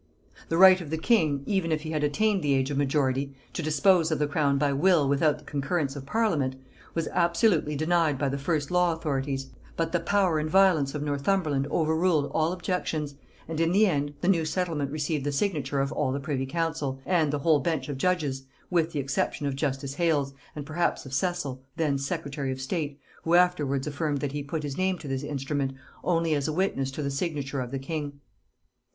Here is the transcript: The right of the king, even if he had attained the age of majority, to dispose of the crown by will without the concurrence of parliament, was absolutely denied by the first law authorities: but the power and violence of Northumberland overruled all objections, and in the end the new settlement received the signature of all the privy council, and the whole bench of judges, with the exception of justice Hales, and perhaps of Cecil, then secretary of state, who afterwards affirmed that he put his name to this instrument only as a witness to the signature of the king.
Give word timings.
The 0.49 0.57
right 0.57 0.81
of 0.81 0.89
the 0.89 0.97
king, 0.97 1.43
even 1.45 1.71
if 1.71 1.81
he 1.83 1.91
had 1.91 2.03
attained 2.03 2.41
the 2.43 2.55
age 2.55 2.71
of 2.71 2.77
majority, 2.79 3.35
to 3.53 3.61
dispose 3.61 4.09
of 4.09 4.17
the 4.17 4.25
crown 4.25 4.57
by 4.57 4.73
will 4.73 5.07
without 5.07 5.37
the 5.37 5.43
concurrence 5.45 5.95
of 5.95 6.07
parliament, 6.07 6.55
was 6.95 7.07
absolutely 7.09 7.75
denied 7.75 8.17
by 8.17 8.27
the 8.27 8.39
first 8.39 8.71
law 8.71 8.93
authorities: 8.93 9.51
but 9.77 9.91
the 9.91 9.99
power 9.99 10.39
and 10.39 10.49
violence 10.49 10.95
of 10.95 11.03
Northumberland 11.03 11.67
overruled 11.69 12.31
all 12.33 12.51
objections, 12.51 13.13
and 13.47 13.59
in 13.59 13.71
the 13.73 13.85
end 13.85 14.13
the 14.21 14.27
new 14.27 14.43
settlement 14.43 14.89
received 14.89 15.23
the 15.23 15.31
signature 15.31 15.79
of 15.81 15.91
all 15.91 16.11
the 16.11 16.19
privy 16.19 16.47
council, 16.47 16.99
and 17.05 17.31
the 17.31 17.37
whole 17.37 17.59
bench 17.59 17.87
of 17.87 17.99
judges, 17.99 18.41
with 18.71 18.93
the 18.93 18.99
exception 18.99 19.45
of 19.45 19.55
justice 19.55 19.93
Hales, 19.93 20.33
and 20.55 20.65
perhaps 20.65 21.05
of 21.05 21.13
Cecil, 21.13 21.61
then 21.77 21.99
secretary 21.99 22.51
of 22.51 22.59
state, 22.59 22.97
who 23.21 23.35
afterwards 23.35 23.85
affirmed 23.85 24.19
that 24.21 24.31
he 24.31 24.41
put 24.41 24.63
his 24.63 24.77
name 24.79 24.97
to 24.97 25.07
this 25.07 25.21
instrument 25.21 25.73
only 26.03 26.33
as 26.33 26.47
a 26.47 26.53
witness 26.53 26.89
to 26.93 27.03
the 27.03 27.11
signature 27.11 27.61
of 27.61 27.69
the 27.69 27.77
king. 27.77 28.19